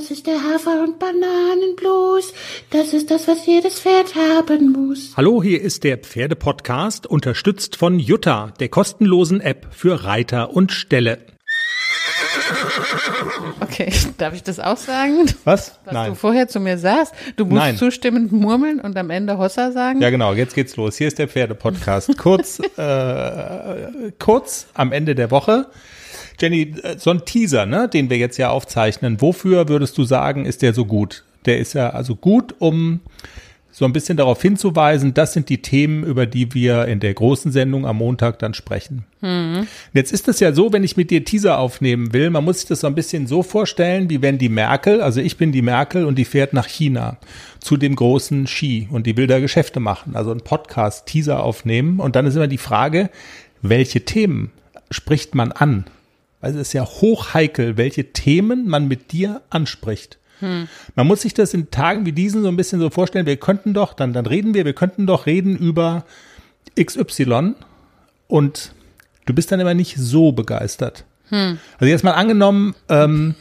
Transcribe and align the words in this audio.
Das 0.00 0.10
ist 0.10 0.26
der 0.26 0.42
Hafer- 0.42 0.82
und 0.82 0.98
Bananenblues. 0.98 2.32
Das 2.70 2.94
ist 2.94 3.10
das, 3.10 3.28
was 3.28 3.44
jedes 3.44 3.80
Pferd 3.80 4.14
haben 4.14 4.72
muss. 4.72 5.12
Hallo, 5.14 5.42
hier 5.42 5.60
ist 5.60 5.84
der 5.84 5.98
Pferdepodcast, 5.98 7.06
unterstützt 7.06 7.76
von 7.76 7.98
Jutta, 7.98 8.54
der 8.60 8.70
kostenlosen 8.70 9.42
App 9.42 9.66
für 9.72 10.04
Reiter 10.04 10.54
und 10.54 10.72
Ställe. 10.72 11.18
Okay, 13.60 13.92
darf 14.16 14.32
ich 14.32 14.42
das 14.42 14.58
auch 14.58 14.78
sagen? 14.78 15.26
Was? 15.44 15.78
Was 15.84 15.92
Nein. 15.92 16.10
du 16.12 16.14
vorher 16.16 16.48
zu 16.48 16.60
mir 16.60 16.78
sagst. 16.78 17.12
Du 17.36 17.44
musst 17.44 17.56
Nein. 17.56 17.76
zustimmend 17.76 18.32
murmeln 18.32 18.80
und 18.80 18.96
am 18.96 19.10
Ende 19.10 19.36
Hossa 19.36 19.70
sagen. 19.70 20.00
Ja, 20.00 20.08
genau, 20.08 20.32
jetzt 20.32 20.54
geht's 20.54 20.76
los. 20.76 20.96
Hier 20.96 21.08
ist 21.08 21.18
der 21.18 21.28
Pferdepodcast. 21.28 22.16
Kurz, 22.16 22.58
äh, 22.78 24.12
kurz 24.18 24.66
am 24.72 24.92
Ende 24.92 25.14
der 25.14 25.30
Woche. 25.30 25.66
Jenny, 26.40 26.74
äh, 26.82 26.98
so 26.98 27.10
ein 27.10 27.24
Teaser, 27.24 27.66
ne, 27.66 27.88
den 27.88 28.10
wir 28.10 28.16
jetzt 28.16 28.38
ja 28.38 28.50
aufzeichnen. 28.50 29.20
Wofür 29.20 29.68
würdest 29.68 29.96
du 29.98 30.04
sagen, 30.04 30.46
ist 30.46 30.62
der 30.62 30.74
so 30.74 30.84
gut? 30.84 31.24
Der 31.46 31.58
ist 31.58 31.72
ja 31.72 31.90
also 31.90 32.16
gut, 32.16 32.54
um 32.58 33.00
so 33.72 33.84
ein 33.84 33.92
bisschen 33.92 34.16
darauf 34.16 34.42
hinzuweisen, 34.42 35.14
das 35.14 35.32
sind 35.32 35.48
die 35.48 35.62
Themen, 35.62 36.02
über 36.02 36.26
die 36.26 36.52
wir 36.54 36.86
in 36.86 37.00
der 37.00 37.14
großen 37.14 37.52
Sendung 37.52 37.86
am 37.86 37.98
Montag 37.98 38.38
dann 38.40 38.52
sprechen. 38.52 39.04
Jetzt 39.92 40.12
ist 40.12 40.28
es 40.28 40.40
ja 40.40 40.52
so, 40.52 40.72
wenn 40.72 40.82
ich 40.82 40.96
mit 40.96 41.10
dir 41.10 41.24
Teaser 41.24 41.58
aufnehmen 41.58 42.12
will, 42.12 42.30
man 42.30 42.44
muss 42.44 42.58
sich 42.58 42.68
das 42.68 42.80
so 42.80 42.88
ein 42.88 42.94
bisschen 42.94 43.26
so 43.26 43.42
vorstellen, 43.42 44.10
wie 44.10 44.22
wenn 44.22 44.38
die 44.38 44.48
Merkel, 44.48 45.00
also 45.00 45.20
ich 45.20 45.36
bin 45.36 45.52
die 45.52 45.62
Merkel 45.62 46.04
und 46.04 46.16
die 46.16 46.24
fährt 46.24 46.52
nach 46.52 46.66
China 46.66 47.18
zu 47.60 47.76
dem 47.76 47.94
großen 47.94 48.48
Ski 48.48 48.88
und 48.90 49.06
die 49.06 49.16
will 49.16 49.28
da 49.28 49.38
Geschäfte 49.38 49.78
machen, 49.78 50.16
also 50.16 50.32
einen 50.32 50.40
Podcast, 50.40 51.06
Teaser 51.06 51.42
aufnehmen 51.42 52.00
und 52.00 52.16
dann 52.16 52.26
ist 52.26 52.34
immer 52.34 52.48
die 52.48 52.58
Frage, 52.58 53.08
welche 53.62 54.04
Themen 54.04 54.50
spricht 54.90 55.34
man 55.34 55.52
an? 55.52 55.84
Also 56.40 56.58
es 56.58 56.68
ist 56.68 56.72
ja 56.72 56.84
hochheikel, 56.84 57.76
welche 57.76 58.12
Themen 58.12 58.68
man 58.68 58.88
mit 58.88 59.12
dir 59.12 59.42
anspricht. 59.50 60.18
Man 60.94 61.06
muss 61.06 61.22
sich 61.22 61.34
das 61.34 61.52
in 61.52 61.70
Tagen 61.70 62.06
wie 62.06 62.12
diesen 62.12 62.42
so 62.42 62.48
ein 62.48 62.56
bisschen 62.56 62.80
so 62.80 62.88
vorstellen, 62.90 63.26
wir 63.26 63.36
könnten 63.36 63.74
doch, 63.74 63.92
dann, 63.92 64.12
dann 64.12 64.24
reden 64.26 64.54
wir, 64.54 64.64
wir 64.64 64.72
könnten 64.72 65.06
doch 65.06 65.26
reden 65.26 65.56
über 65.56 66.04
XY 66.82 67.54
und 68.26 68.72
du 69.26 69.34
bist 69.34 69.52
dann 69.52 69.60
immer 69.60 69.74
nicht 69.74 69.96
so 69.98 70.32
begeistert. 70.32 71.04
Also 71.78 71.90
jetzt 71.90 72.04
mal 72.04 72.12
angenommen, 72.12 72.74
ähm, 72.88 73.34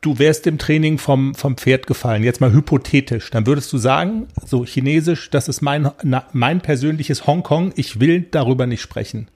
du 0.00 0.18
wärst 0.18 0.46
im 0.46 0.58
Training 0.58 0.98
vom, 0.98 1.34
vom 1.34 1.56
Pferd 1.56 1.86
gefallen, 1.86 2.24
jetzt 2.24 2.40
mal 2.40 2.52
hypothetisch, 2.52 3.30
dann 3.30 3.46
würdest 3.46 3.72
du 3.72 3.78
sagen, 3.78 4.28
so 4.44 4.64
chinesisch, 4.64 5.30
das 5.30 5.48
ist 5.48 5.60
mein, 5.60 5.90
na, 6.02 6.24
mein 6.32 6.60
persönliches 6.60 7.26
Hongkong, 7.26 7.72
ich 7.76 8.00
will 8.00 8.22
darüber 8.30 8.66
nicht 8.66 8.80
sprechen. 8.80 9.28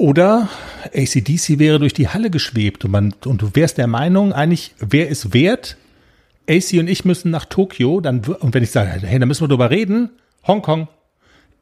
Oder 0.00 0.48
ACDC 0.94 1.58
wäre 1.58 1.78
durch 1.78 1.92
die 1.92 2.08
Halle 2.08 2.30
geschwebt 2.30 2.86
und, 2.86 2.90
man, 2.90 3.14
und 3.26 3.42
du 3.42 3.50
wärst 3.54 3.76
der 3.76 3.86
Meinung, 3.86 4.32
eigentlich, 4.32 4.74
wer 4.80 5.08
ist 5.08 5.34
wert? 5.34 5.76
AC 6.48 6.72
und 6.78 6.88
ich 6.88 7.04
müssen 7.04 7.30
nach 7.30 7.44
Tokio, 7.44 8.00
dann, 8.00 8.20
und 8.20 8.54
wenn 8.54 8.62
ich 8.62 8.70
sage, 8.70 8.88
hey, 8.88 9.18
da 9.18 9.26
müssen 9.26 9.42
wir 9.42 9.48
drüber 9.48 9.68
reden, 9.68 10.08
Hongkong, 10.46 10.88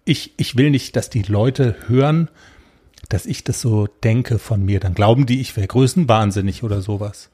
ich, 0.04 0.34
ich 0.36 0.56
will 0.56 0.70
nicht, 0.70 0.94
dass 0.94 1.10
die 1.10 1.22
Leute 1.22 1.74
hören, 1.88 2.28
dass 3.08 3.26
ich 3.26 3.42
das 3.42 3.60
so 3.60 3.88
denke 4.04 4.38
von 4.38 4.64
mir, 4.64 4.78
dann 4.78 4.94
glauben 4.94 5.26
die, 5.26 5.40
ich 5.40 5.56
wäre 5.56 5.66
größenwahnsinnig 5.66 6.62
oder 6.62 6.80
sowas. 6.80 7.30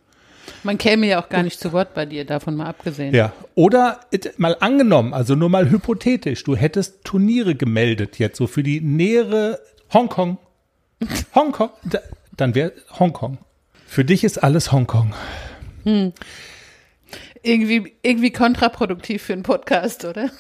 Man 0.62 0.78
käme 0.78 1.06
ja 1.06 1.22
auch 1.22 1.28
gar 1.28 1.42
nicht 1.42 1.60
zu 1.60 1.72
Wort 1.72 1.92
bei 1.92 2.06
dir, 2.06 2.25
davon 2.25 2.56
mal 2.56 2.69
abgesehen. 2.69 3.14
Ja. 3.14 3.34
Oder 3.55 4.00
mal 4.38 4.56
angenommen, 4.58 5.12
also 5.12 5.34
nur 5.34 5.50
mal 5.50 5.69
hypothetisch, 5.69 6.44
du 6.44 6.56
hättest 6.56 7.05
Turniere 7.05 7.55
gemeldet 7.55 8.19
jetzt 8.19 8.38
so 8.38 8.47
für 8.47 8.62
die 8.62 8.80
nähere 8.80 9.60
Hongkong. 9.92 10.38
Hongkong, 11.34 11.70
da, 11.84 11.98
dann 12.37 12.55
wäre 12.55 12.73
Hongkong. 12.98 13.39
Für 13.87 14.05
dich 14.05 14.25
ist 14.25 14.42
alles 14.42 14.73
Hongkong. 14.73 15.14
Irgendwie, 17.42 17.92
irgendwie 18.03 18.31
kontraproduktiv 18.33 19.22
für 19.22 19.34
einen 19.34 19.42
Podcast, 19.42 20.05
oder? 20.05 20.31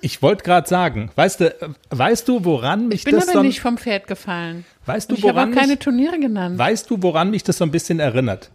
Ich 0.00 0.22
wollte 0.22 0.44
gerade 0.44 0.68
sagen, 0.68 1.10
weißt 1.16 1.40
du, 1.40 1.60
äh, 1.60 1.68
weißt 1.90 2.28
du, 2.28 2.44
woran 2.44 2.88
mich 2.88 3.00
Ich 3.00 3.04
bin 3.04 3.16
das 3.16 3.28
aber 3.28 3.38
so, 3.38 3.42
nicht 3.42 3.60
vom 3.60 3.76
Pferd 3.78 4.06
gefallen. 4.06 4.64
weißt 4.86 5.10
du, 5.10 5.16
ich 5.16 5.22
habe 5.24 5.34
woran 5.34 5.52
auch 5.52 5.56
keine 5.56 5.78
Turniere 5.78 6.18
genannt. 6.20 6.58
weißt 6.58 6.88
du, 6.88 7.02
woran 7.02 7.30
mich 7.30 7.42
das 7.42 7.58
so 7.58 7.64
ein 7.64 7.70
bisschen 7.72 7.98
erinnert? 8.00 8.50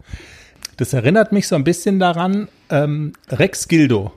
Das 0.77 0.93
erinnert 0.93 1.31
mich 1.31 1.47
so 1.47 1.55
ein 1.55 1.63
bisschen 1.63 1.99
daran, 1.99 2.47
ähm, 2.69 3.13
Rex 3.29 3.67
Gildo. 3.67 4.13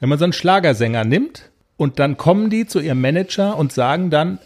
Wenn 0.00 0.08
man 0.08 0.18
so 0.18 0.24
einen 0.24 0.32
Schlagersänger 0.32 1.04
nimmt 1.04 1.50
und 1.76 1.98
dann 1.98 2.16
kommen 2.16 2.50
die 2.50 2.66
zu 2.66 2.80
ihrem 2.80 3.00
Manager 3.00 3.56
und 3.58 3.72
sagen 3.72 4.10
dann, 4.10 4.38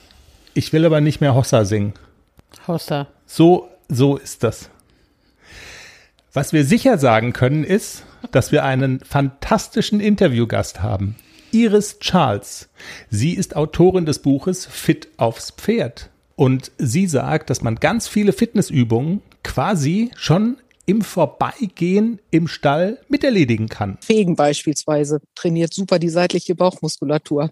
ich 0.54 0.72
will 0.72 0.84
aber 0.84 1.00
nicht 1.00 1.20
mehr 1.20 1.34
Hossa 1.34 1.64
singen. 1.64 1.94
Hossa. 2.66 3.08
So, 3.26 3.68
so 3.88 4.16
ist 4.16 4.42
das. 4.42 4.70
Was 6.32 6.52
wir 6.52 6.64
sicher 6.64 6.98
sagen 6.98 7.32
können, 7.32 7.64
ist, 7.64 8.04
dass 8.30 8.52
wir 8.52 8.64
einen 8.64 9.00
fantastischen 9.00 10.00
Interviewgast 10.00 10.82
haben. 10.82 11.16
Iris 11.52 11.98
Charles. 12.00 12.68
Sie 13.08 13.32
ist 13.32 13.56
Autorin 13.56 14.04
des 14.04 14.18
Buches 14.18 14.66
Fit 14.66 15.08
aufs 15.16 15.50
Pferd. 15.50 16.10
Und 16.34 16.70
sie 16.76 17.06
sagt, 17.06 17.48
dass 17.48 17.62
man 17.62 17.76
ganz 17.76 18.08
viele 18.08 18.32
Fitnessübungen 18.32 19.22
quasi 19.42 20.10
schon 20.16 20.58
im 20.86 21.02
Vorbeigehen 21.02 22.20
im 22.30 22.46
Stall 22.46 22.98
miterledigen 23.08 23.68
kann. 23.68 23.98
Fegen 24.00 24.36
beispielsweise 24.36 25.20
trainiert 25.34 25.74
super 25.74 25.98
die 25.98 26.08
seitliche 26.08 26.54
Bauchmuskulatur. 26.54 27.50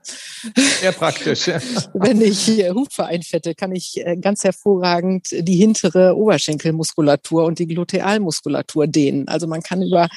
Sehr 0.80 0.92
praktisch. 0.92 1.48
Wenn 1.94 2.20
ich 2.20 2.48
Hufe 2.72 3.04
einfette, 3.04 3.54
kann 3.54 3.74
ich 3.74 4.04
äh, 4.06 4.16
ganz 4.16 4.44
hervorragend 4.44 5.28
die 5.32 5.56
hintere 5.56 6.16
Oberschenkelmuskulatur 6.16 7.44
und 7.44 7.58
die 7.58 7.66
Glutealmuskulatur 7.66 8.86
dehnen. 8.86 9.26
Also 9.26 9.48
man 9.48 9.62
kann 9.62 9.82
über 9.82 10.08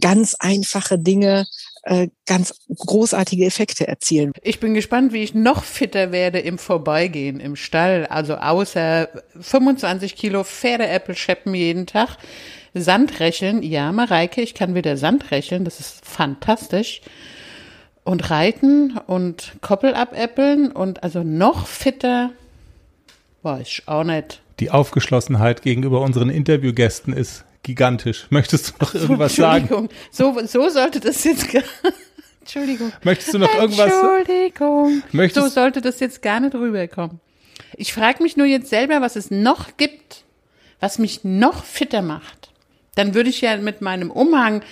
ganz 0.00 0.34
einfache 0.38 0.98
Dinge 0.98 1.46
äh, 1.82 2.08
ganz 2.26 2.54
großartige 2.68 3.46
Effekte 3.46 3.88
erzielen. 3.88 4.32
Ich 4.42 4.60
bin 4.60 4.74
gespannt, 4.74 5.12
wie 5.12 5.22
ich 5.22 5.34
noch 5.34 5.64
fitter 5.64 6.12
werde 6.12 6.38
im 6.38 6.58
Vorbeigehen 6.58 7.40
im 7.40 7.56
Stall. 7.56 8.06
Also 8.06 8.36
außer 8.36 9.08
25 9.40 10.16
Kilo 10.16 10.44
Pferdeäpfel 10.44 11.16
scheppen 11.16 11.54
jeden 11.54 11.86
Tag. 11.86 12.18
Sandrecheln, 12.74 13.62
ja, 13.62 13.90
Mareike, 13.92 14.42
ich 14.42 14.54
kann 14.54 14.74
wieder 14.74 14.96
Sandrecheln, 14.96 15.64
das 15.64 15.80
ist 15.80 16.04
fantastisch. 16.04 17.00
Und 18.04 18.30
reiten 18.30 18.98
und 19.06 19.52
Koppel 19.60 19.94
abäppeln 19.94 20.72
und 20.72 21.02
also 21.02 21.22
noch 21.22 21.66
fitter, 21.66 22.30
weiß 23.42 23.66
ich 23.66 23.88
auch 23.88 24.04
nicht. 24.04 24.40
Die 24.60 24.70
Aufgeschlossenheit 24.70 25.62
gegenüber 25.62 26.00
unseren 26.00 26.30
Interviewgästen 26.30 27.12
ist 27.12 27.44
gigantisch. 27.62 28.26
Möchtest 28.30 28.70
du 28.70 28.72
noch 28.80 28.94
irgendwas 28.94 29.36
sagen? 29.36 29.62
Entschuldigung, 29.68 29.88
so, 30.10 30.46
so 30.46 30.68
sollte 30.68 31.00
das 31.00 31.24
jetzt 31.24 31.50
gar 31.52 31.62
Entschuldigung. 32.40 32.92
Möchtest 33.04 33.34
du 33.34 33.38
noch 33.38 33.54
irgendwas? 33.54 33.92
Entschuldigung. 33.92 35.02
Möchtest- 35.12 35.46
so 35.46 35.52
sollte 35.52 35.80
das 35.80 36.00
jetzt 36.00 36.22
gar 36.22 36.40
nicht 36.40 36.54
rüberkommen. 36.54 37.20
Ich 37.76 37.92
frage 37.92 38.22
mich 38.22 38.36
nur 38.36 38.46
jetzt 38.46 38.70
selber, 38.70 39.00
was 39.00 39.14
es 39.16 39.30
noch 39.30 39.76
gibt, 39.76 40.24
was 40.80 40.98
mich 40.98 41.22
noch 41.24 41.64
fitter 41.64 42.02
macht. 42.02 42.50
Dann 42.96 43.14
würde 43.14 43.30
ich 43.30 43.40
ja 43.40 43.56
mit 43.58 43.80
meinem 43.82 44.10
Umhang 44.10 44.62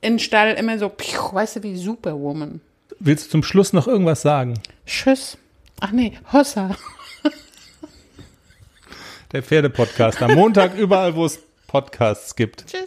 in 0.00 0.14
den 0.14 0.18
Stall 0.18 0.54
immer 0.54 0.78
so, 0.78 0.90
weißt 1.32 1.56
du, 1.56 1.62
wie 1.62 1.76
Superwoman. 1.76 2.60
Willst 2.98 3.26
du 3.26 3.30
zum 3.30 3.42
Schluss 3.42 3.72
noch 3.72 3.86
irgendwas 3.86 4.22
sagen? 4.22 4.54
Tschüss. 4.86 5.38
Ach 5.80 5.90
nee, 5.92 6.18
Hossa. 6.32 6.76
Der 9.32 9.42
Pferdepodcast 9.42 10.22
am 10.22 10.34
Montag 10.34 10.76
überall, 10.76 11.14
wo 11.16 11.24
es 11.24 11.40
Podcasts 11.74 12.36
gibt. 12.36 12.68
Tschüss. 12.68 12.83